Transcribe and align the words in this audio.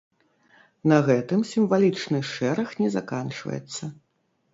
На 0.91 0.97
гэтым 1.09 1.43
сімвалічны 1.49 2.19
шэраг 2.31 2.73
не 2.81 2.89
заканчваецца. 2.95 3.83